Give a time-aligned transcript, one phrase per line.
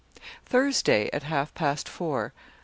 [0.47, 2.33] "Thursday, at half past four.